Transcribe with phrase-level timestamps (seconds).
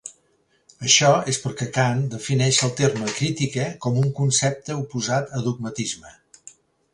[0.85, 6.17] Això és perquè Kant defineix el terme "crítica" com un concepte oposat a dogmatisme.